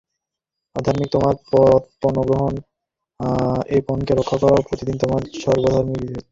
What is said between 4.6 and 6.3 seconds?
প্রতিদিন তোমার স্বধর্মবিদ্রোহ।